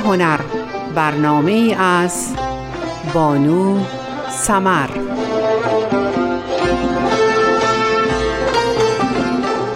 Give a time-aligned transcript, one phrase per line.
[0.00, 0.40] هنر
[0.94, 2.34] برنامه از
[3.14, 3.78] بانو
[4.30, 4.90] سمر.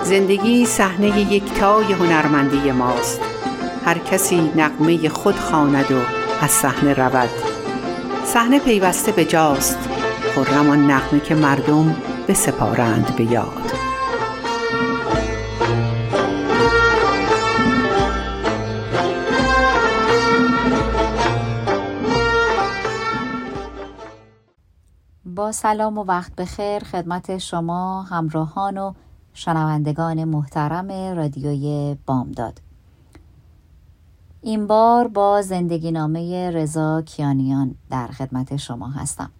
[0.02, 3.20] زندگی صحنه یک تای هنرمندی ماست.
[3.84, 5.98] هر کسی نقمه خود خواند و
[6.40, 7.30] از صحنه رود.
[8.24, 9.78] صحنه پیوسته به جاست
[10.34, 11.96] خرم آن نغمه که مردم
[12.28, 13.63] بسپارند به یاد.
[25.64, 26.84] سلام و وقت بخیر.
[26.84, 28.92] خدمت شما همراهان و
[29.34, 32.60] شنوندگان محترم رادیوی بامداد.
[34.42, 39.30] این بار با زندگی نامه رضا کیانیان در خدمت شما هستم.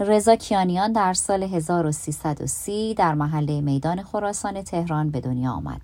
[0.00, 5.80] رضا کیانیان در سال 1330 در محله میدان خراسان تهران به دنیا آمد.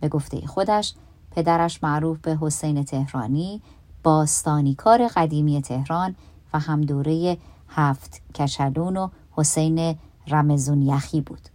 [0.00, 0.94] به گفته خودش
[1.30, 3.62] پدرش معروف به حسین تهرانی
[4.02, 6.14] باستانی کار قدیمی تهران
[6.52, 7.38] و هم دوره
[7.70, 11.48] هفت کچلون و حسین رمزون یخی بود.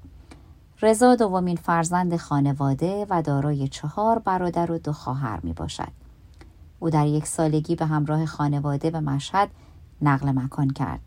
[0.82, 5.92] رضا دومین فرزند خانواده و دارای چهار برادر و دو خواهر می باشد.
[6.80, 9.50] او در یک سالگی به همراه خانواده به مشهد
[10.02, 11.00] نقل مکان کرد.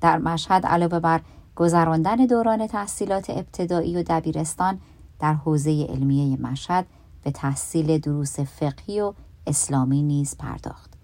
[0.00, 1.20] در مشهد علاوه بر
[1.56, 4.80] گذراندن دوران تحصیلات ابتدایی و دبیرستان
[5.18, 6.86] در حوزه علمیه مشهد
[7.24, 9.12] به تحصیل دروس فقهی و
[9.46, 10.97] اسلامی نیز پرداخت.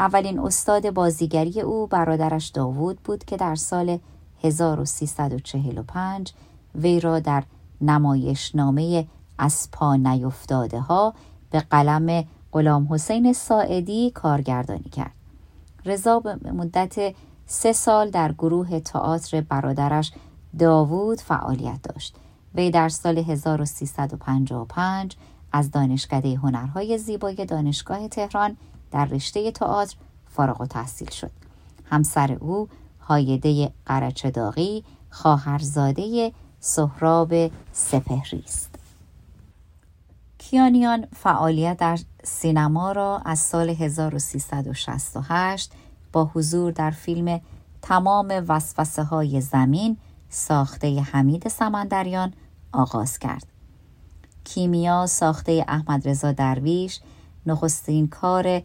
[0.00, 3.98] اولین استاد بازیگری او برادرش داوود بود که در سال
[4.42, 6.32] 1345
[6.74, 7.42] وی را در
[7.80, 9.06] نمایشنامه
[9.38, 11.14] از پا نیفتاده ها
[11.50, 15.12] به قلم غلام حسین ساعدی کارگردانی کرد.
[15.84, 17.14] رضا به مدت
[17.46, 20.12] سه سال در گروه تئاتر برادرش
[20.58, 22.16] داوود فعالیت داشت.
[22.54, 25.16] وی در سال 1355
[25.52, 28.56] از دانشکده هنرهای زیبای دانشگاه تهران
[28.90, 29.96] در رشته تئاتر
[30.30, 31.30] فارغ و تحصیل شد.
[31.90, 32.68] همسر او
[33.00, 38.74] هایده قرچداغی خواهرزاده سهراب سپهری است.
[40.38, 45.72] کیانیان فعالیت در سینما را از سال 1368
[46.12, 47.40] با حضور در فیلم
[47.82, 49.96] تمام وسوسه های زمین
[50.28, 52.32] ساخته حمید سمندریان
[52.72, 53.46] آغاز کرد.
[54.44, 57.00] کیمیا ساخته احمد رضا درویش
[57.46, 58.62] نخستین کار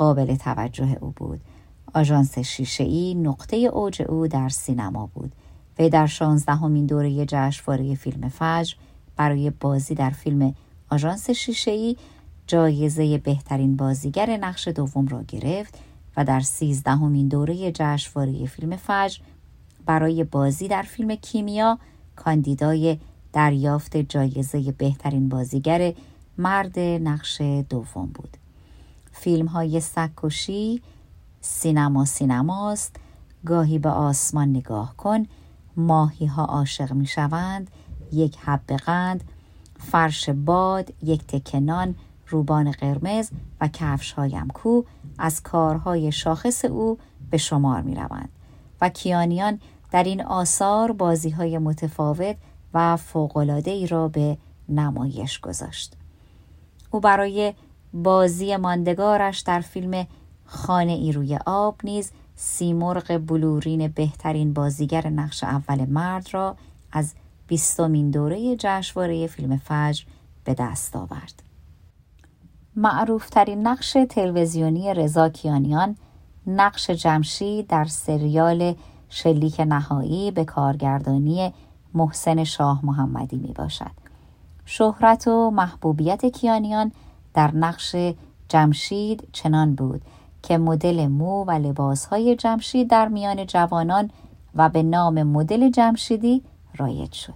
[0.00, 1.40] قابل توجه او بود.
[1.94, 5.32] آژانس شیشه ای نقطه اوج او در سینما بود.
[5.78, 8.74] وی در شانزدهمین دوره جشنواره فیلم فجر
[9.16, 10.54] برای بازی در فیلم
[10.90, 11.96] آژانس شیشه ای
[12.46, 15.78] جایزه بهترین بازیگر نقش دوم را گرفت
[16.16, 19.18] و در سیزدهمین دوره جشنواره فیلم فجر
[19.86, 21.78] برای بازی در فیلم کیمیا
[22.16, 22.98] کاندیدای
[23.32, 25.94] دریافت جایزه بهترین بازیگر
[26.38, 27.40] مرد نقش
[27.70, 28.39] دوم بود.
[29.20, 30.82] فیلم های سکوشی،
[31.40, 32.96] سینما سینماست،
[33.46, 35.26] گاهی به آسمان نگاه کن،
[35.76, 37.70] ماهی ها عاشق می شوند،
[38.12, 39.24] یک حب قند،
[39.78, 41.94] فرش باد، یک تکنان،
[42.28, 44.82] روبان قرمز و کفش هایم کو
[45.18, 46.98] از کارهای شاخص او
[47.30, 48.28] به شمار می روند
[48.80, 49.60] و کیانیان
[49.90, 52.36] در این آثار بازی های متفاوت
[52.74, 54.38] و فوقلاده ای را به
[54.68, 55.96] نمایش گذاشت.
[56.90, 57.54] او برای
[57.92, 60.06] بازی ماندگارش در فیلم
[60.44, 66.56] خانه ای روی آب نیز سیمرغ بلورین بهترین بازیگر نقش اول مرد را
[66.92, 67.14] از
[67.46, 70.04] بیستمین دوره جشنواره فیلم فجر
[70.44, 71.42] به دست آورد.
[72.76, 75.96] معروفترین نقش تلویزیونی رضا کیانیان
[76.46, 78.74] نقش جمشید در سریال
[79.08, 81.52] شلیک نهایی به کارگردانی
[81.94, 83.90] محسن شاه محمدی می باشد.
[84.64, 86.92] شهرت و محبوبیت کیانیان
[87.34, 87.96] در نقش
[88.48, 90.02] جمشید چنان بود
[90.42, 94.10] که مدل مو و لباسهای جمشید در میان جوانان
[94.54, 96.42] و به نام مدل جمشیدی
[96.76, 97.34] رایج شد.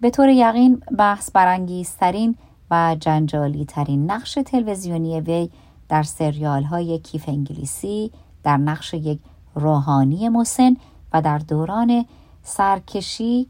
[0.00, 2.36] به طور یقین بحث برانگیزترین
[2.70, 5.50] و جنجالی ترین نقش تلویزیونی وی
[5.88, 8.10] در سریال های کیف انگلیسی
[8.42, 9.18] در نقش یک
[9.54, 10.76] روحانی مسن
[11.12, 12.06] و در دوران
[12.42, 13.48] سرکشی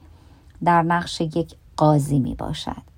[0.65, 2.94] در نقش یک قاضی می باشد.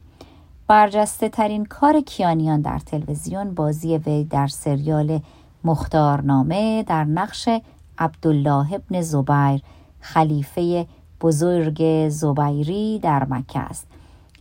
[0.68, 5.20] برجسته ترین کار کیانیان در تلویزیون بازی وی در سریال
[5.64, 7.48] مختارنامه در نقش
[7.98, 9.62] عبدالله ابن زبیر
[10.00, 10.86] خلیفه
[11.20, 13.86] بزرگ زبیری در مکه است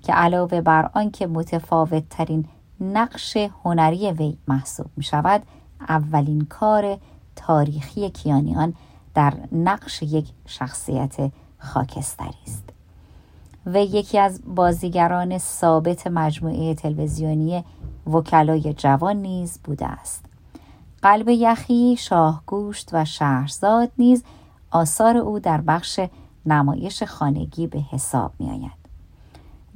[0.04, 2.46] که علاوه بر آنکه متفاوت ترین
[2.80, 5.44] نقش هنری وی محسوب می شود
[5.90, 6.98] اولین کار
[7.36, 8.74] تاریخی کیانیان
[9.16, 12.75] در نقش یک شخصیت خاکستری است.
[13.66, 17.64] و یکی از بازیگران ثابت مجموعه تلویزیونی
[18.08, 20.26] وکلای جوان نیز بوده است
[21.02, 24.24] قلب یخی شاهگوشت و شهرزاد نیز
[24.72, 26.00] آثار او در بخش
[26.46, 28.86] نمایش خانگی به حساب می آید.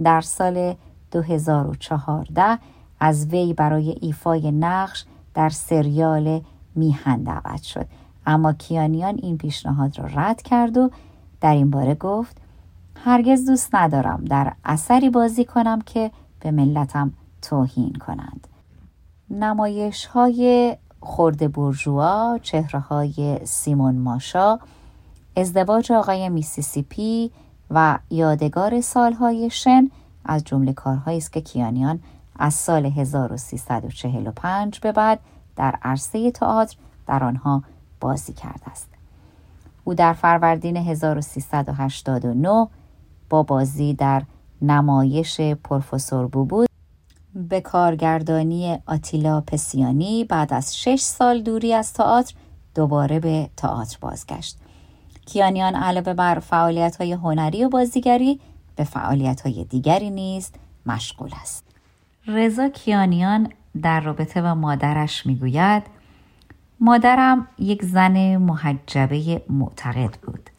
[0.04, 0.76] در سال
[1.12, 2.60] 2014
[3.00, 6.42] از وی برای ایفای نقش در سریال
[6.76, 7.86] میهن دعوت شد
[8.26, 10.90] اما کیانیان این پیشنهاد را رد کرد و
[11.42, 12.39] در این باره گفت
[13.04, 18.48] هرگز دوست ندارم در اثری بازی کنم که به ملتم توهین کنند
[19.30, 24.60] نمایش های خورده برجوا چهره های سیمون ماشا
[25.36, 27.32] ازدواج آقای میسیسیپی
[27.72, 29.90] و یادگار سالهای شن
[30.26, 32.00] از جمله کارهایی است که کیانیان
[32.40, 35.20] از سال 1345 به بعد
[35.56, 37.64] در عرصه تئاتر در آنها
[38.00, 38.88] بازی کرده است.
[39.84, 42.68] او در فروردین 1389
[43.30, 44.24] با بازی در
[44.62, 46.70] نمایش پروفسور بوبود
[47.36, 52.34] به کارگردانی آتیلا پسیانی بعد از شش سال دوری از تئاتر
[52.76, 54.58] دوباره به تئاتر بازگشت.
[55.26, 58.40] کیانیان علاوه بر فعالیت های هنری و بازیگری
[58.76, 60.52] به فعالیت های دیگری نیز
[60.86, 61.66] مشغول است.
[62.28, 63.50] رضا کیانیان
[63.82, 65.84] در رابطه با مادرش می‌گوید
[66.80, 70.50] مادرم یک زن محجبه معتقد بود.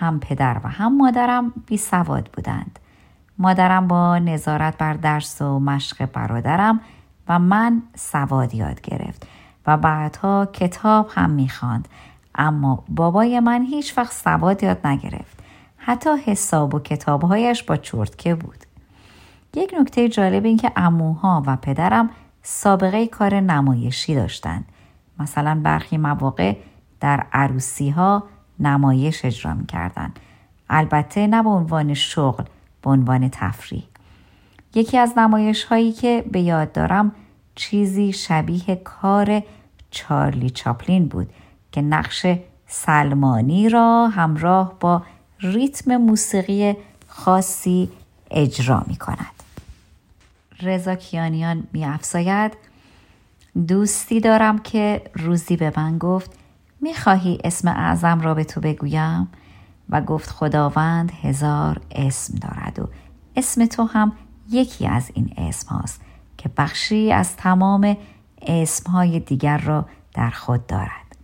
[0.00, 2.78] هم پدر و هم مادرم بی سواد بودند.
[3.38, 6.80] مادرم با نظارت بر درس و مشق برادرم
[7.28, 9.26] و من سواد یاد گرفت
[9.66, 11.88] و بعدها کتاب هم می‌خواند.
[12.34, 15.40] اما بابای من هیچ وقت سواد یاد نگرفت.
[15.76, 18.64] حتی حساب و کتابهایش با چرتکه بود.
[19.54, 22.10] یک نکته جالب این که اموها و پدرم
[22.42, 24.64] سابقه کار نمایشی داشتند.
[25.18, 26.56] مثلا برخی مواقع
[27.00, 28.24] در عروسی ها
[28.60, 30.12] نمایش اجرا می کردن.
[30.70, 32.44] البته نه به عنوان شغل
[32.82, 33.84] به عنوان تفریح
[34.74, 37.12] یکی از نمایش هایی که به یاد دارم
[37.54, 39.42] چیزی شبیه کار
[39.90, 41.30] چارلی چاپلین بود
[41.72, 42.26] که نقش
[42.66, 45.02] سلمانی را همراه با
[45.40, 46.74] ریتم موسیقی
[47.08, 47.90] خاصی
[48.30, 49.26] اجرا می کند.
[50.62, 52.52] رضا کیانیان می افزاید
[53.68, 56.39] دوستی دارم که روزی به من گفت
[56.80, 59.28] می خواهی اسم اعظم را به تو بگویم؟
[59.90, 62.88] و گفت خداوند هزار اسم دارد و
[63.36, 64.12] اسم تو هم
[64.50, 66.00] یکی از این اسم هاست
[66.38, 67.96] که بخشی از تمام
[68.42, 71.16] اسم های دیگر را در خود دارد.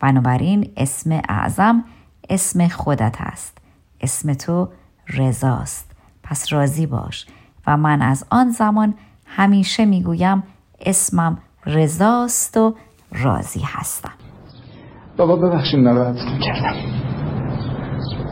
[0.00, 1.84] بنابراین اسم اعظم
[2.30, 3.58] اسم خودت است.
[4.00, 4.68] اسم تو
[5.08, 5.90] رضاست.
[6.22, 7.26] پس راضی باش
[7.66, 8.94] و من از آن زمان
[9.26, 10.42] همیشه می‌گویم
[10.80, 12.76] اسمم رضاست و
[13.12, 14.27] راضی هستم.
[15.18, 16.74] بابا ببخشید ناراحتتون کردم.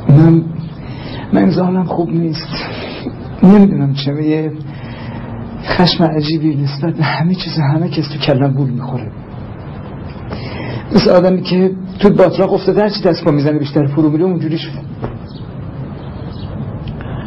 [0.08, 0.42] من
[1.32, 2.48] من امضا خوب نیست.
[3.42, 4.52] نمی‌دونم چه یه
[5.64, 9.10] خشم عجیبی نسبت به همه چیز همه کس تو کلم گول می‌خوره.
[10.92, 14.78] مثل آدمی که تو باطلاق افتاده هرچی دست پا می‌زنه بیشتر فرو میره اونجوری شده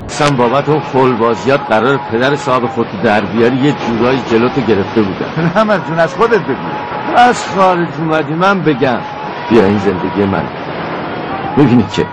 [0.06, 5.02] اصلا بابت اون فول بازیات قرار پدر صاحب خودتو در بیاری یه جورایی جلوتو گرفته
[5.02, 5.48] بودن.
[5.56, 6.56] هم از جون از خودت بگو.
[7.16, 9.00] از خارج اومدی من بگم.
[9.50, 10.50] بیا این زندگی من.
[11.58, 12.08] ببینی که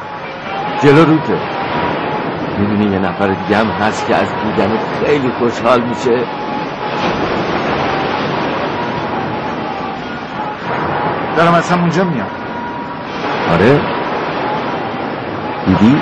[0.83, 1.41] جلو روته
[2.59, 6.29] می‌دونی یه نفر دیگه هم هست که از دیدن خیلی خوشحال میشه.
[11.37, 12.31] دارم از اونجا میام.
[13.47, 13.81] آره؟
[15.67, 16.01] دیدی؟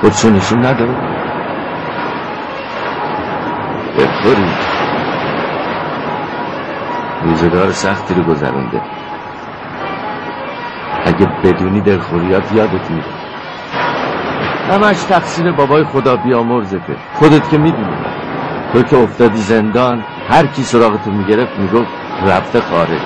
[0.00, 0.96] خودشو نشون نداره
[3.98, 4.58] بخوری.
[7.22, 8.95] روزگار سختی رو گذرونده.
[11.06, 13.06] اگه بدونی دلخوریات یادت میره.
[14.70, 17.96] همش تقصیر بابای خدا بیامرزته خودت که می‌دونی.
[18.72, 21.90] تو که افتادی زندان هر کی سراغتو می‌گرفت می‌گفت
[22.26, 23.02] رفته خارج.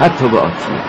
[0.00, 0.80] حتی به آتیه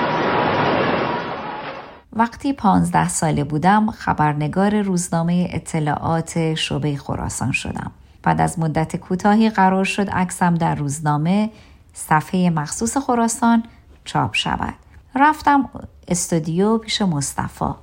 [2.14, 7.92] وقتی پانزده ساله بودم خبرنگار روزنامه اطلاعات شعبه خراسان شدم.
[8.24, 11.50] بعد از مدت کوتاهی قرار شد عکسم در روزنامه
[11.94, 13.64] صفحه مخصوص خراسان
[14.06, 14.74] چاپ شود.
[15.16, 15.70] رفتم
[16.08, 17.74] استودیو پیش مصطفی.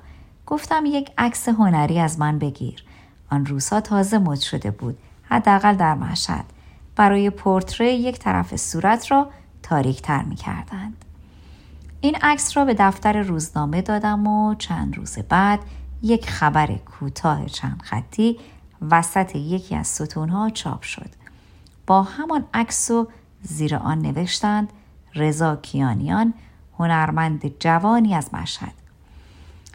[0.47, 2.85] گفتم یک عکس هنری از من بگیر.
[3.31, 4.99] آن روزها تازه مد شده بود.
[5.23, 6.45] حداقل در مشهد.
[6.97, 9.31] برای پورتری یک طرف صورت را
[9.63, 11.05] تاریک تر می کردند.
[12.01, 15.61] این عکس را به دفتر روزنامه دادم و چند روز بعد
[16.03, 18.39] یک خبر کوتاه چند خطی
[18.91, 21.11] وسط یکی از ستونها چاپ شد.
[21.87, 23.09] با همان عکس و
[23.43, 24.73] زیر آن نوشتند
[25.15, 26.35] رضا کیانیان
[26.79, 28.73] هنرمند جوانی از مشهد.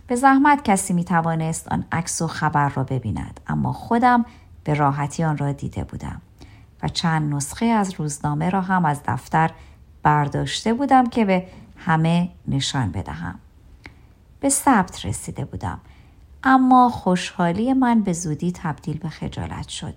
[0.07, 4.25] به زحمت کسی می توانست آن عکس و خبر را ببیند اما خودم
[4.63, 6.21] به راحتی آن را دیده بودم
[6.83, 9.51] و چند نسخه از روزنامه را هم از دفتر
[10.03, 13.39] برداشته بودم که به همه نشان بدهم
[14.39, 15.79] به ثبت رسیده بودم
[16.43, 19.93] اما خوشحالی من به زودی تبدیل به خجالت شد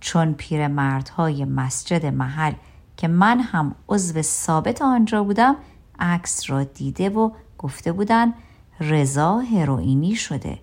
[0.00, 2.52] چون پیرمردهای مسجد محل
[2.96, 5.56] که من هم عضو ثابت آنجا بودم
[6.02, 8.34] عکس را دیده و گفته بودن
[8.80, 10.58] رضا هروئینی شده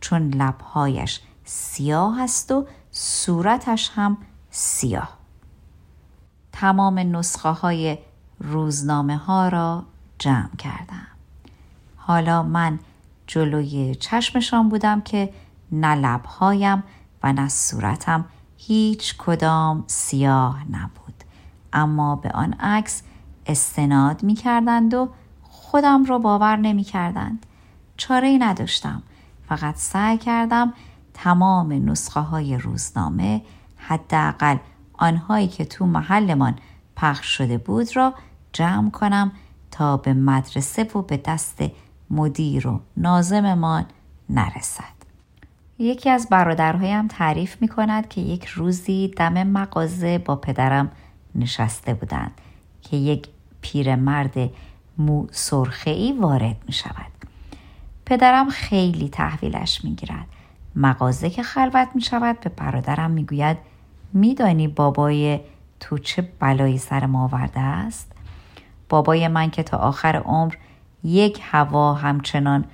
[0.00, 4.18] چون لبهایش سیاه است و صورتش هم
[4.50, 5.18] سیاه.
[6.52, 7.98] تمام نسخه های
[8.40, 9.84] روزنامه ها را
[10.18, 11.06] جمع کردم.
[11.96, 12.78] حالا من
[13.26, 15.32] جلوی چشمشان بودم که
[15.72, 16.82] نه لبهایم
[17.22, 18.24] و نه صورتم
[18.56, 21.24] هیچ کدام سیاه نبود.
[21.72, 23.02] اما به آن عکس
[23.46, 25.08] استناد می کردند و
[25.42, 27.46] خودم را باور نمی کردند.
[27.96, 29.02] چاره ای نداشتم.
[29.48, 30.72] فقط سعی کردم
[31.14, 33.42] تمام نسخه های روزنامه
[33.76, 34.56] حداقل
[34.92, 36.58] آنهایی که تو محلمان
[36.96, 38.14] پخش شده بود را
[38.52, 39.32] جمع کنم
[39.70, 41.62] تا به مدرسه و به دست
[42.10, 43.86] مدیر و نازممان
[44.30, 45.02] نرسد.
[45.78, 50.90] یکی از برادرهایم تعریف می کند که یک روزی دم مغازه با پدرم
[51.34, 52.40] نشسته بودند.
[52.82, 53.28] که یک
[53.60, 54.50] پیرمرد
[54.98, 57.12] مو سرخه ای وارد می شود.
[58.06, 60.26] پدرم خیلی تحویلش می گیرد.
[60.76, 63.56] مغازه که خلوت می شود به برادرم می گوید
[64.12, 65.40] میدانی بابای
[65.80, 68.12] تو چه بلایی سر ما آورده است؟
[68.88, 70.54] بابای من که تا آخر عمر
[71.04, 72.64] یک هوا همچنان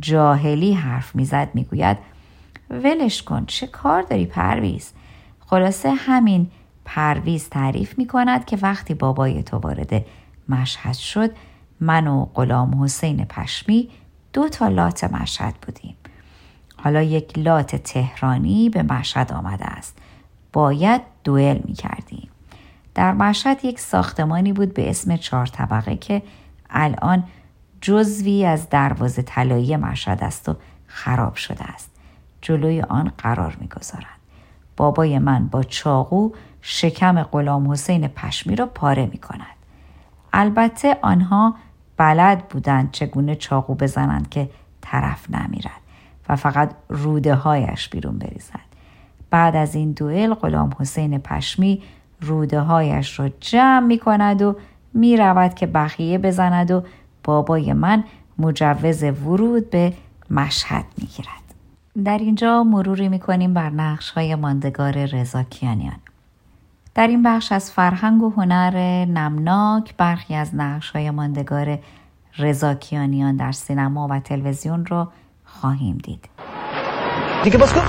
[0.00, 1.98] جاهلی حرف می‌زد می‌گوید
[2.70, 4.92] ولش کن چه کار داری پرویز
[5.46, 6.50] خلاصه همین
[6.84, 10.04] پرویز تعریف می کند که وقتی بابای تو وارد
[10.48, 11.30] مشهد شد
[11.80, 13.88] من و غلام حسین پشمی
[14.32, 15.96] دو تا لات مشهد بودیم.
[16.76, 19.98] حالا یک لات تهرانی به مشهد آمده است.
[20.52, 22.30] باید دوئل می کردیم
[22.94, 26.22] در مشهد یک ساختمانی بود به اسم چهار طبقه که
[26.70, 27.24] الان
[27.80, 30.56] جزوی از دروازه طلایی مشهد است و
[30.86, 31.90] خراب شده است.
[32.42, 34.19] جلوی آن قرار می‌گذارند
[34.76, 36.30] بابای من با چاقو
[36.62, 39.56] شکم غلام حسین پشمی را پاره می کند.
[40.32, 41.54] البته آنها
[41.96, 44.50] بلد بودند چگونه چاقو بزنند که
[44.80, 45.80] طرف نمیرد
[46.28, 48.70] و فقط روده هایش بیرون بریزد.
[49.30, 51.82] بعد از این دوئل غلام حسین پشمی
[52.20, 54.56] روده هایش را جمع می کند و
[54.94, 56.82] می رود که بخیه بزند و
[57.24, 58.04] بابای من
[58.38, 59.92] مجوز ورود به
[60.30, 61.39] مشهد می گیرد.
[62.04, 65.96] در اینجا مروری می کنیم بر نقش های ماندگار رزاکیانیان.
[66.94, 71.78] در این بخش از فرهنگ و هنر نمناک برخی از نقش های ماندگار
[72.38, 75.08] رزاکیانیان در سینما و تلویزیون را
[75.44, 76.28] خواهیم دید.
[77.44, 77.80] دیگه باز کن.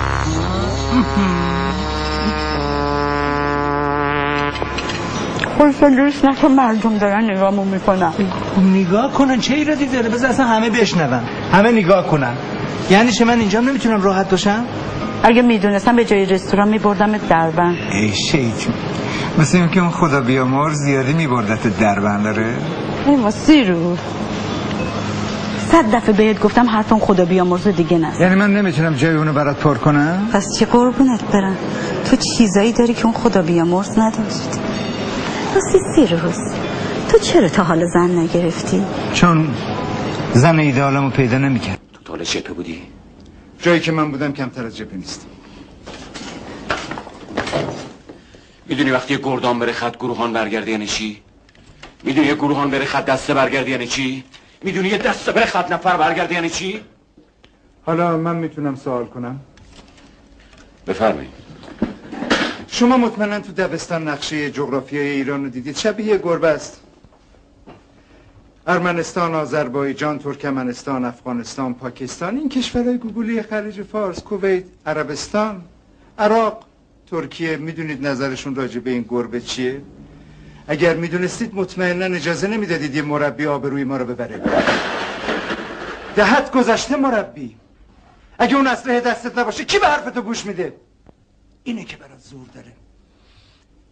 [5.57, 8.13] خودت دوست نکن مردم دارن نگاهمون می‌کنن.
[8.57, 11.23] نگاه کنن چه ایرادی داره؟ بذار اصلا همه بشنون.
[11.51, 12.33] همه نگاه کنن.
[12.89, 14.65] یعنی چه من اینجا نمی‌تونم راحت باشم؟
[15.23, 18.73] اگه می‌دونستم به جای رستوران میبردم دربن ای شیطون
[19.37, 22.55] مثل این که اون خدا بیامر زیادی میبردت دربند داره
[23.05, 23.97] ای واسه رو.
[25.71, 28.21] صد دفعه بهت گفتم حرفم خدا بیامرز دیگه نست.
[28.21, 31.57] یعنی من نمی‌تونم جای اونو برات پر کنم؟ پس چه قربونت برم؟
[32.09, 34.59] تو چیزایی داری که اون خدا بیامرز نداشت.
[35.55, 36.37] راستی سیر روز
[37.11, 38.81] تو چرا تا حالا زن نگرفتی؟
[39.13, 39.47] چون
[40.33, 41.80] زن ایدالمو پیدا نمی‌کرد.
[42.21, 42.81] تاله شپه بودی؟
[43.59, 45.27] جایی که من بودم کمتر از جبه نیست
[48.65, 51.21] می‌دونی وقتی یه گردان بره خط گروهان برگرده یعنی چی؟
[52.03, 54.23] می‌دونی یه گروهان بره خط دسته برگرده یعنی چی؟
[54.63, 56.81] می‌دونی یه دسته بره خط نفر برگرده یعنی چی؟
[57.85, 59.39] حالا من می‌تونم سوال کنم
[60.87, 61.31] بفرمایید
[62.67, 66.81] شما مطمئنا تو دبستان نقشه جغرافیای ایران رو دیدید شبیه گربه است
[68.67, 75.63] ارمنستان، آذربایجان، ترکمنستان، افغانستان، پاکستان این کشورهای گوگلی خلیج فارس، کویت، عربستان،
[76.19, 76.65] عراق،
[77.11, 79.81] ترکیه می‌دونید نظرشون راجع به این گربه چیه؟
[80.67, 84.41] اگر می‌دونستید مطمئنا اجازه نمی‌دادید یه مربی آبروی ما رو ببره.
[86.15, 87.55] دهت گذشته مربی.
[88.39, 90.73] اگه اون اسلحه دستت نباشه کی به حرفتو گوش میده؟
[91.63, 92.71] اینه که برات زور داره.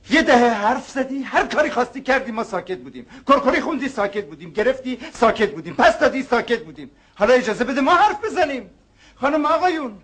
[0.09, 3.05] یه دهه حرف زدی هر کاری خواستی کردی ما ساکت بودیم.
[3.27, 4.51] کرکری خوندی ساکت بودیم.
[4.51, 5.75] گرفتی ساکت بودیم.
[5.75, 6.91] پس دادی ساکت بودیم.
[7.15, 8.69] حالا اجازه بده ما حرف بزنیم.
[9.15, 9.97] خانم آقایون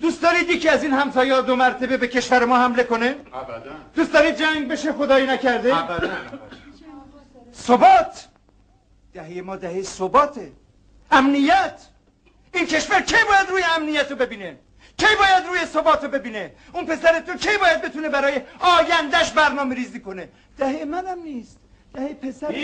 [0.00, 3.70] دوست دارید یکی از این همسایه دو مرتبه به کشور ما حمله کنه؟ ابدا.
[3.94, 6.10] دوست دارید جنگ بشه خدایی نکرده؟ ابدا.
[7.54, 8.28] ثبات.
[9.14, 10.52] دهه ما دهه ثباته.
[11.10, 11.80] امنیت.
[12.54, 14.58] این کشور کی باید روی امنیت رو ببینه؟
[15.02, 20.00] کی باید روی ثباتو ببینه؟ اون پسر تو کی باید بتونه برای آیندهش برنامه ریزی
[20.00, 20.28] کنه؟
[20.58, 21.58] دهه منم نیست.
[21.94, 22.54] دهه پسر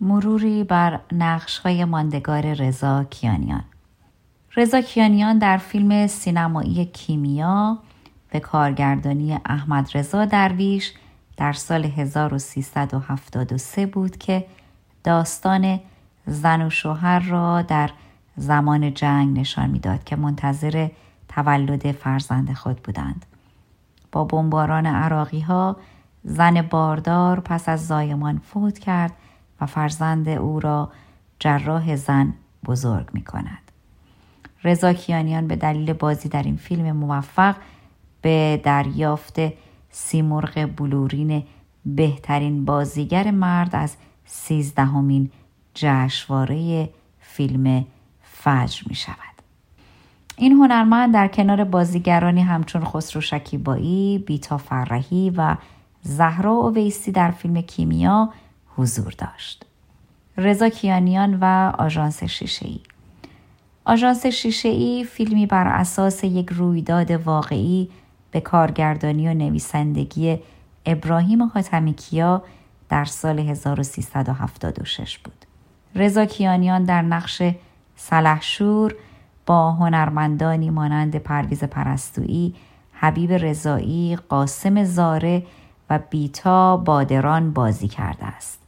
[0.00, 3.64] مروری بر نقش های ماندگار رضا کیانیان.
[4.56, 7.78] رضا کیانیان در فیلم سینمایی کیمیا
[8.30, 10.92] به کارگردانی احمد رضا درویش
[11.36, 14.46] در سال 1373 بود که
[15.04, 15.80] داستان
[16.26, 17.90] زن و شوهر را در
[18.36, 20.88] زمان جنگ نشان می‌داد که منتظر
[21.28, 23.26] تولد فرزند خود بودند.
[24.12, 25.76] با بمباران عراقی ها
[26.24, 29.12] زن باردار پس از زایمان فوت کرد
[29.60, 30.90] و فرزند او را
[31.38, 33.72] جراح زن بزرگ می کند.
[34.64, 37.56] رضا کیانیان به دلیل بازی در این فیلم موفق
[38.22, 39.36] به دریافت
[39.90, 41.44] سیمرغ بلورین
[41.86, 45.30] بهترین بازیگر مرد از سیزدهمین
[45.74, 46.88] جشنواره
[47.20, 47.84] فیلم
[48.46, 49.16] فجر می شود.
[50.36, 55.56] این هنرمند در کنار بازیگرانی همچون خسرو شکیبایی، بیتا فرهی و
[56.02, 58.32] زهرا اویسی در فیلم کیمیا
[58.76, 59.66] حضور داشت.
[60.36, 62.80] رضا کیانیان و آژانس شیشه‌ای
[63.84, 67.88] آژانس شیشه‌ای فیلمی بر اساس یک رویداد واقعی
[68.30, 70.38] به کارگردانی و نویسندگی
[70.86, 72.42] ابراهیم حاتمی کیا
[72.88, 75.46] در سال 1376 بود.
[75.94, 77.42] رضا کیانیان در نقش
[77.96, 78.94] سلحشور
[79.46, 82.54] با هنرمندانی مانند پرویز پرستویی،
[82.92, 85.42] حبیب رضایی، قاسم زاره
[85.90, 88.58] و بیتا بادران بازی کرده است.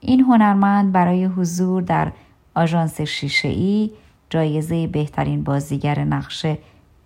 [0.00, 2.12] این هنرمند برای حضور در
[2.54, 3.90] آژانس شیشه‌ای
[4.30, 6.46] جایزه بهترین بازیگر نقش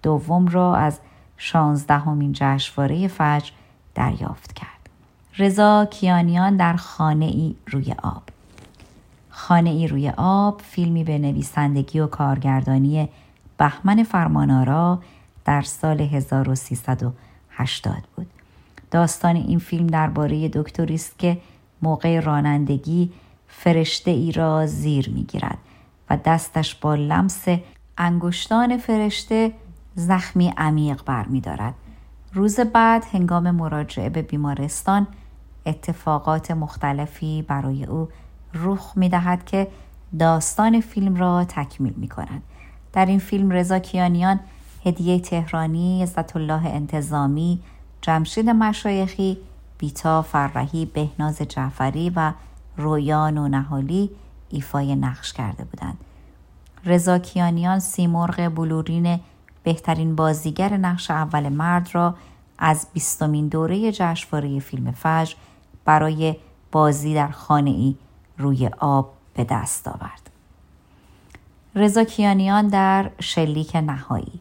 [0.02, 1.00] دوم را از
[1.37, 3.50] شانزدهمین جشنواره فجر
[3.95, 4.90] دریافت کرد.
[5.38, 8.23] رضا کیانیان در خانه ای روی آب
[9.38, 13.09] خانه ای روی آب فیلمی به نویسندگی و کارگردانی
[13.59, 15.03] بهمن فرمانارا
[15.44, 18.27] در سال 1380 بود.
[18.90, 21.38] داستان این فیلم درباره دکتری است که
[21.83, 23.12] موقع رانندگی
[23.49, 25.59] فرشته ای را زیر می گیرد
[26.11, 27.44] و دستش با لمس
[27.99, 29.53] انگشتان فرشته
[29.94, 31.75] زخمی عمیق برمیدارد.
[32.33, 35.07] روز بعد هنگام مراجعه به بیمارستان
[35.66, 38.09] اتفاقات مختلفی برای او
[38.59, 39.69] رخ می دهد که
[40.19, 42.42] داستان فیلم را تکمیل می کند.
[42.92, 44.40] در این فیلم رضا کیانیان
[44.85, 47.61] هدیه تهرانی، عزت الله انتظامی،
[48.03, 49.38] جمشید مشایخی،
[49.79, 52.33] بیتا فرهی، بهناز جعفری و
[52.77, 54.11] رویان و نهالی
[54.51, 55.99] ایفای نقش کرده بودند.
[56.85, 59.21] رضا کیانیان سیمرغ بلورین
[59.62, 62.14] بهترین بازیگر نقش اول مرد را
[62.59, 65.35] از بیستمین دوره جشنواره فیلم فجر
[65.85, 66.37] برای
[66.73, 67.97] بازی در خانه ای
[68.38, 70.31] روی آب به دست آورد.
[71.75, 74.40] رضا کیانیان در شلیک نهایی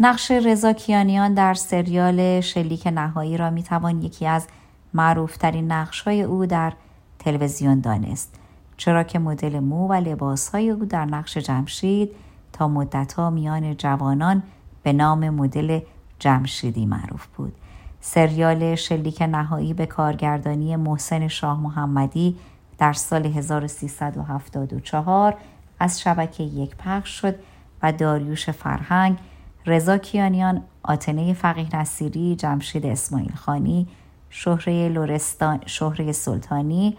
[0.00, 4.46] نقش رضا کیانیان در سریال شلیک نهایی را می‌توان یکی از
[4.94, 6.72] معروفترین نقشهای او در
[7.18, 8.34] تلویزیون دانست
[8.76, 12.10] چرا که مدل مو و لباسهای او در نقش جمشید
[12.52, 14.42] تا مدتها میان جوانان
[14.82, 15.80] به نام مدل
[16.18, 17.52] جمشیدی معروف بود
[18.00, 22.36] سریال شلیک نهایی به کارگردانی محسن شاه محمدی
[22.78, 25.34] در سال 1374
[25.80, 27.34] از شبکه یک پخش شد
[27.82, 29.18] و داریوش فرهنگ،
[29.66, 33.88] رضا کیانیان، آتنه فقیه نصیری، جمشید اسماعیل خانی،
[34.30, 36.96] شهره لورستان، شهره سلطانی،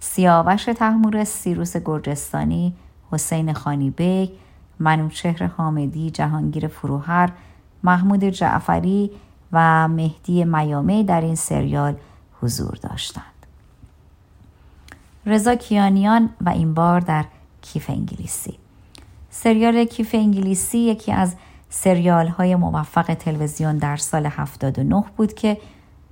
[0.00, 2.74] سیاوش تحمور، سیروس گرجستانی،
[3.10, 4.30] حسین خانی بیگ،
[4.78, 7.32] منوچهر حامدی، جهانگیر فروهر،
[7.82, 9.10] محمود جعفری
[9.52, 11.96] و مهدی میامه در این سریال
[12.40, 13.39] حضور داشتند.
[15.26, 17.24] رضا کیانیان و این بار در
[17.62, 18.58] کیف انگلیسی
[19.30, 21.34] سریال کیف انگلیسی یکی از
[21.70, 25.58] سریال های موفق تلویزیون در سال 79 بود که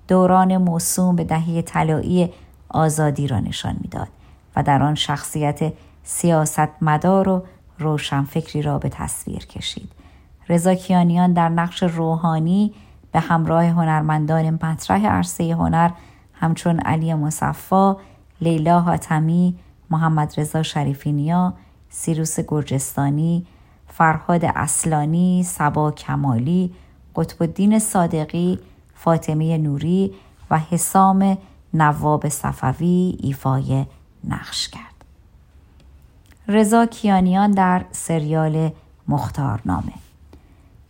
[0.08, 2.30] دوران موسوم به دهه طلایی
[2.68, 4.08] آزادی را نشان می‌داد
[4.56, 7.44] و در آن شخصیت سیاستمدار و
[7.78, 9.92] روشنفکری را به تصویر کشید.
[10.48, 12.74] رضا کیانیان در نقش روحانی
[13.12, 15.90] به همراه هنرمندان مطرح عرصه هنر
[16.32, 17.96] همچون علی مصفا،
[18.40, 19.58] لیلا حاتمی،
[19.90, 21.54] محمد رضا شریفینیا،
[21.90, 23.46] سیروس گرجستانی،
[23.88, 26.74] فرهاد اصلانی، سبا کمالی،
[27.16, 28.58] قطب الدین صادقی،
[28.94, 30.14] فاطمه نوری
[30.50, 31.38] و حسام
[31.74, 33.86] نواب صفوی ایفای
[34.24, 35.04] نقش کرد.
[36.48, 38.70] رضا کیانیان در سریال
[39.08, 39.92] مختارنامه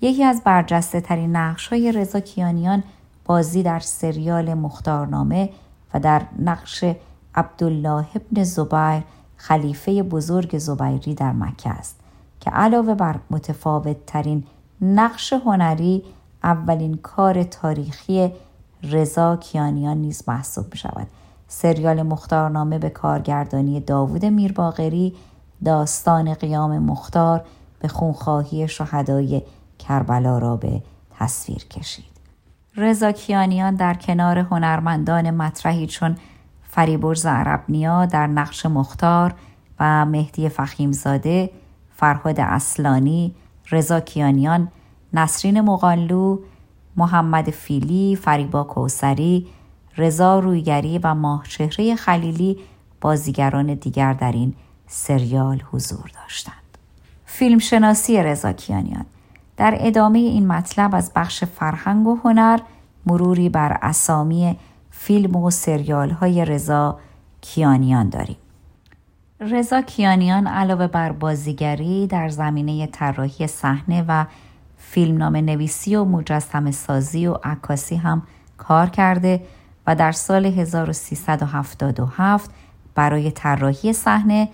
[0.01, 2.83] یکی از برجسته ترین نقش های رضا کیانیان
[3.25, 5.51] بازی در سریال مختارنامه
[5.95, 6.85] و در نقش
[7.39, 9.03] عبدالله ابن زبیر
[9.37, 12.01] خلیفه بزرگ زبیری در مکه است
[12.41, 14.45] که علاوه بر متفاوت ترین
[14.81, 16.05] نقش هنری
[16.45, 18.33] اولین کار تاریخی
[18.83, 21.07] رضا کیانیان نیز محسوب می شود.
[21.49, 25.15] سریال مختارنامه به کارگردانی داوود میرباغری
[25.65, 27.45] داستان قیام مختار
[27.79, 29.43] به خونخواهی شهدای
[29.79, 30.83] کربلا را به
[31.19, 32.05] تصویر کشید.
[32.77, 36.17] رضا کیانیان در کنار هنرمندان مطرحی چون
[36.69, 39.35] فریبرز عربنیا در نقش مختار
[39.81, 41.51] و مهدی فخیمزاده،
[41.97, 43.35] فرهاد اصلانی،
[43.71, 44.69] رضا کیانیان،
[45.13, 46.39] نسرین مقالو،
[46.97, 49.47] محمد فیلی، فریبا کوسری،
[49.97, 52.59] رضا رویگری و ماهچهره خلیلی
[53.01, 54.55] بازیگران دیگر در این
[54.87, 56.55] سریال حضور داشتند.
[57.27, 59.07] فیلم شناسی رضا کیانیان
[59.57, 62.61] در ادامه این مطلب از بخش فرهنگ و هنر
[63.07, 64.57] مروری بر اسامی
[65.09, 66.99] فیلم و سریال های رضا
[67.41, 68.37] کیانیان داریم.
[69.41, 74.25] رضا کیانیان علاوه بر بازیگری در زمینه طراحی صحنه و
[74.79, 78.23] فیلمنامه نویسی و مجسم سازی و عکاسی هم
[78.59, 79.41] کار کرده
[79.87, 82.51] و در سال 1377
[82.95, 84.49] برای طراحی صحنه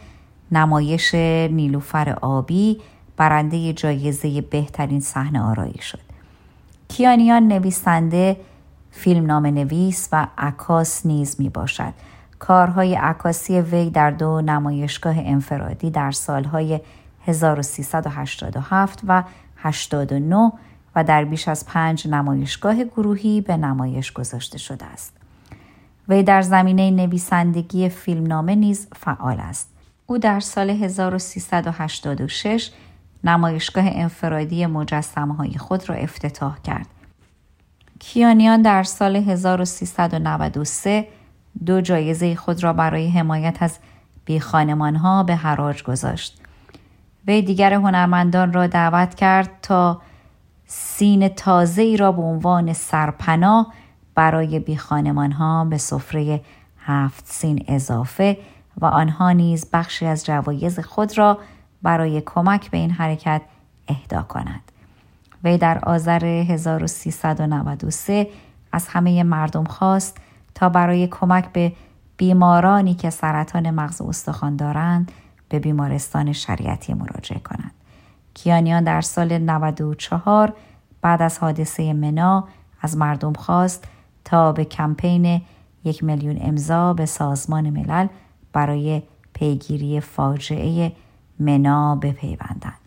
[0.52, 2.80] نمایش نیلوفر آبی
[3.16, 6.00] برنده جایزه بهترین صحنه آرایی شد.
[6.88, 8.36] کیانیان نویسنده
[8.94, 11.92] فیلمنامه نویس و عکاس نیز می باشد.
[12.38, 16.80] کارهای عکاسی وی در دو نمایشگاه انفرادی در سالهای
[17.26, 19.22] 1387 و
[19.56, 20.52] 89
[20.96, 25.16] و در بیش از پنج نمایشگاه گروهی به نمایش گذاشته شده است.
[26.08, 29.70] وی در زمینه نویسندگی فیلمنامه نیز فعال است.
[30.06, 32.70] او در سال 1386
[33.24, 36.86] نمایشگاه انفرادی مجسمه های خود را افتتاح کرد.
[38.06, 41.08] کیانیان در سال 1393
[41.66, 43.78] دو جایزه خود را برای حمایت از
[44.24, 46.40] بیخانمان ها به حراج گذاشت.
[47.26, 50.00] وی دیگر هنرمندان را دعوت کرد تا
[50.66, 53.72] سین تازه ای را به عنوان سرپناه
[54.14, 56.40] برای بیخانمان ها به سفره
[56.78, 58.38] هفت سین اضافه
[58.80, 61.38] و آنها نیز بخشی از جوایز خود را
[61.82, 63.42] برای کمک به این حرکت
[63.88, 64.63] اهدا کند.
[65.44, 68.28] وی در آذر 1393
[68.72, 70.18] از همه مردم خواست
[70.54, 71.72] تا برای کمک به
[72.16, 75.12] بیمارانی که سرطان مغز استخوان دارند
[75.48, 77.74] به بیمارستان شریعتی مراجعه کنند.
[78.34, 80.52] کیانیان در سال 94
[81.02, 82.44] بعد از حادثه منا
[82.80, 83.84] از مردم خواست
[84.24, 85.42] تا به کمپین
[85.84, 88.06] یک میلیون امضا به سازمان ملل
[88.52, 89.02] برای
[89.32, 90.92] پیگیری فاجعه
[91.40, 92.83] منا بپیوندند.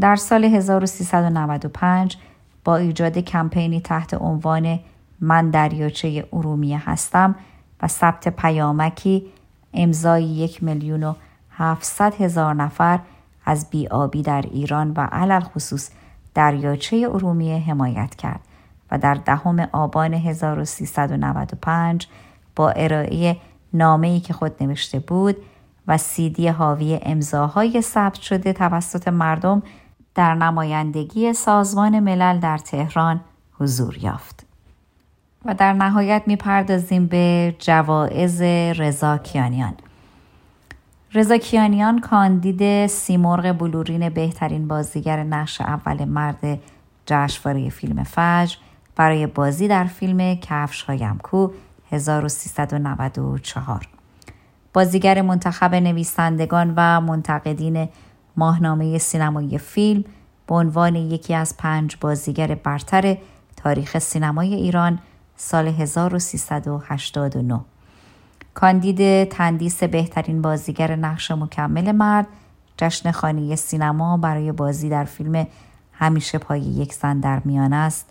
[0.00, 2.16] در سال 1395
[2.64, 4.80] با ایجاد کمپینی تحت عنوان
[5.20, 7.34] من دریاچه ارومیه هستم
[7.82, 9.26] و ثبت پیامکی
[9.74, 11.14] امضای یک میلیون و
[11.50, 13.00] هفتصد هزار نفر
[13.44, 15.90] از بیابی در ایران و علل خصوص
[16.34, 18.40] دریاچه ارومیه حمایت کرد
[18.90, 22.06] و در دهم آبان 1395
[22.56, 23.36] با ارائه
[23.72, 25.36] نامه‌ای که خود نوشته بود
[25.88, 29.62] و سیدی حاوی امضاهای ثبت شده توسط مردم
[30.14, 33.20] در نمایندگی سازمان ملل در تهران
[33.60, 34.46] حضور یافت.
[35.44, 39.74] و در نهایت می‌پردازیم به جوایز رضا کیانیان.
[41.14, 46.58] رضا کیانیان کاندید سیمرغ بلورین بهترین بازیگر نقش اول مرد
[47.06, 48.56] جشنواره فیلم فجر
[48.96, 51.48] برای بازی در فیلم کفش هایم کو
[51.90, 53.88] 1394
[54.72, 57.88] بازیگر منتخب نویسندگان و منتقدین
[58.36, 60.04] ماهنامه سینمایی فیلم
[60.46, 63.16] به عنوان یکی از پنج بازیگر برتر
[63.56, 64.98] تاریخ سینمای ایران
[65.36, 67.60] سال 1389
[68.54, 72.26] کاندید تندیس بهترین بازیگر نقش مکمل مرد
[72.76, 75.46] جشن خانی سینما برای بازی در فیلم
[75.92, 78.08] همیشه پای یک زن در میان است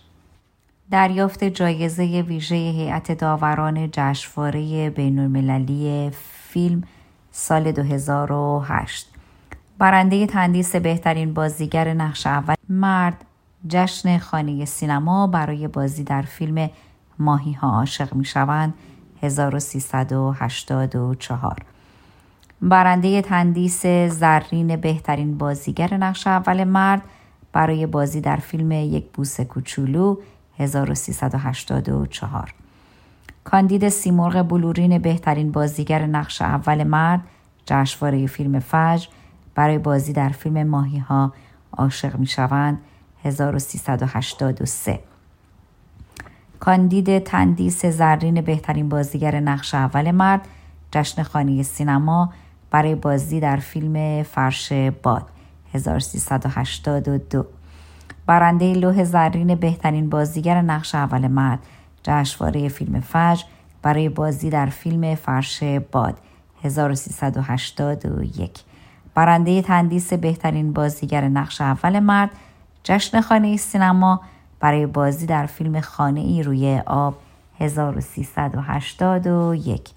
[0.90, 6.10] دریافت جایزه ویژه هیئت داوران جشنواره بینالمللی
[6.48, 6.82] فیلم
[7.30, 9.08] سال 2008
[9.78, 13.24] برنده تندیس بهترین بازیگر نقش اول مرد
[13.68, 16.70] جشن خانه سینما برای بازی در فیلم
[17.18, 18.74] ماهی ها عاشق می شوند
[19.22, 21.56] 1384
[22.62, 27.02] برنده تندیس زرین بهترین بازیگر نقش اول مرد
[27.52, 30.16] برای بازی در فیلم یک بوسه کوچولو
[30.58, 32.54] 1384
[33.44, 37.20] کاندید سیمرغ بلورین بهترین بازیگر نقش اول مرد
[37.66, 39.06] جشنواره فیلم فجر
[39.54, 41.32] برای بازی در فیلم ماهی ها
[41.72, 42.78] عاشق می شوند
[43.24, 45.00] 1383
[46.60, 50.48] کاندید تندیس زرین بهترین بازیگر نقش اول مرد
[50.92, 52.32] جشن خانه سینما
[52.72, 55.26] برای بازی در فیلم فرش باد
[55.74, 57.46] 1382
[58.26, 61.58] برنده لوح زرین بهترین بازیگر نقش اول مرد
[62.02, 63.44] جشنواره فیلم فجر
[63.82, 66.14] برای بازی در فیلم فرش باد
[66.62, 68.60] 1381
[69.14, 72.30] برنده تندیس بهترین بازیگر نقش اول مرد
[72.84, 74.20] جشن خانه سینما
[74.60, 77.14] برای بازی در فیلم خانه ای روی آب
[77.60, 79.90] 1381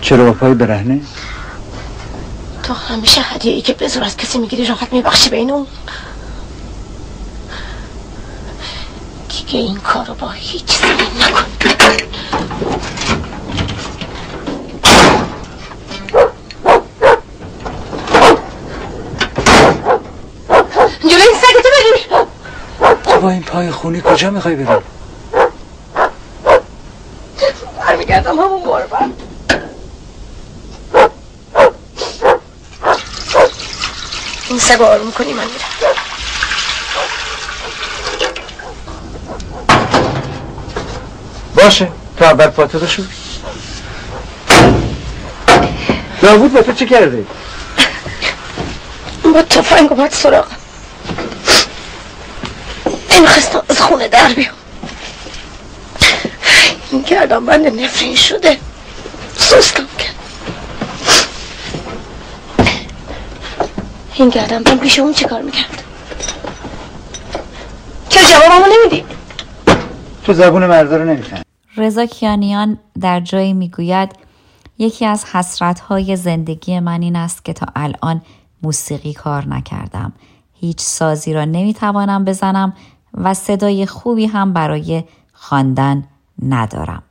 [0.00, 1.00] چرا با پای برهنه؟
[2.62, 5.66] تو همیشه هدیه ای که به زور از کسی می‌گیری راحت میبخشی به اینو
[9.28, 11.44] دیگه این کارو با هیچ زنی نکن
[21.00, 22.26] جلو این سگتو بگیر
[23.04, 24.95] تو با این پای خونی کجا می‌خوای بریم؟
[27.86, 29.10] برمیگردم همون بعد.
[34.48, 35.60] این سگ آروم کنی من میرم.
[41.54, 43.02] باشه تو اول پاتو شو.
[46.22, 47.26] داوود با تو چه کرده؟
[49.34, 50.46] با تفنگ اومد سراغ
[53.10, 54.65] نمی‌خواستم از خونه در بیام.
[56.96, 58.58] این گردم بند نفرین شده.
[59.34, 60.14] سستم کرد.
[64.14, 65.82] این گردم بند پیش اون چیکار می‌کرد؟
[68.08, 69.04] چرا جوابمو نمیدی.
[70.24, 71.42] تو زبون مردا رو نمیفهم
[71.76, 74.12] رضا کیانیان در جایی می‌گوید
[74.78, 78.22] یکی از حسرتهای زندگی من این است که تا الان
[78.62, 80.12] موسیقی کار نکردم.
[80.54, 82.72] هیچ سازی را نمی‌توانم بزنم
[83.14, 86.04] و صدای خوبی هم برای خواندن
[86.42, 87.02] ندارم.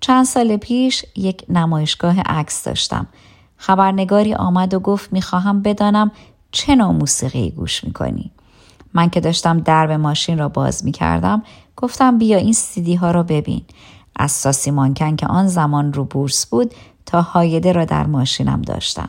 [0.00, 3.06] چند سال پیش یک نمایشگاه عکس داشتم.
[3.56, 6.10] خبرنگاری آمد و گفت می‌خواهم بدانم
[6.52, 8.30] چه نوع موسیقی گوش می‌کنی.
[8.94, 11.42] من که داشتم درب ماشین را باز می‌کردم
[11.76, 13.62] گفتم بیا این سیدی ها را ببین.
[14.16, 16.74] از ساسی مانکن که آن زمان رو بورس بود
[17.06, 19.08] تا هایده را در ماشینم داشتم.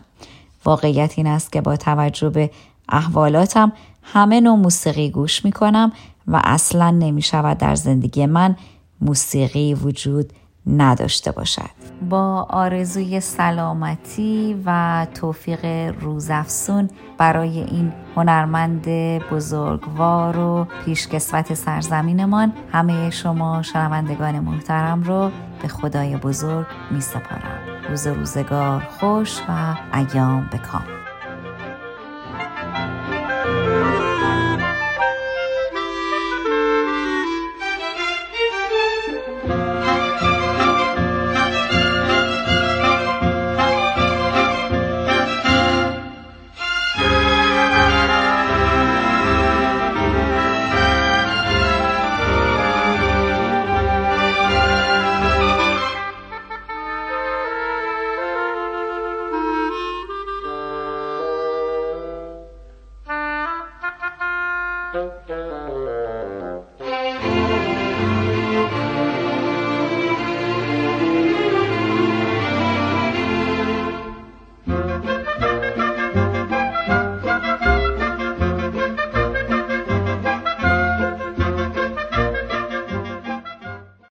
[0.66, 2.52] واقعیت این است که با توجه به
[2.90, 3.72] احوالاتم
[4.04, 5.92] همه نوع موسیقی گوش می کنم
[6.28, 8.56] و اصلا نمی شود در زندگی من
[9.02, 10.34] موسیقی وجود
[10.68, 11.70] نداشته باشد.
[12.10, 15.66] با آرزوی سلامتی و توفیق
[16.02, 18.88] روزافسون برای این هنرمند
[19.32, 27.60] بزرگوار و پیشکسوت سرزمینمان همه شما شنوندگان محترم رو به خدای بزرگ می سپارم
[27.90, 30.84] روز روزگار خوش و ایام بکام